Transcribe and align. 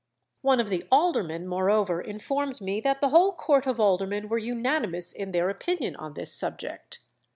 One 0.41 0.59
of 0.59 0.69
the 0.69 0.83
aldermen, 0.91 1.47
moreover, 1.47 2.01
informed 2.01 2.59
me 2.59 2.81
that 2.81 3.01
the 3.01 3.09
whole 3.09 3.33
court 3.33 3.67
of 3.67 3.79
aldermen 3.79 4.29
were 4.29 4.39
unanimous 4.39 5.13
in 5.13 5.29
their 5.29 5.47
opinion 5.47 5.95
on 5.95 6.15
this 6.15 6.33
subject. 6.33 7.01